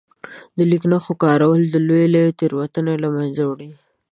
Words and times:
د 0.57 0.59
لیک 0.69 0.83
نښو 0.91 1.13
کارول 1.23 1.61
لويې 1.87 2.07
لويې 2.13 2.35
تېروتنې 2.39 2.95
له 3.03 3.09
منځه 3.15 3.41
وړي. 3.49 3.69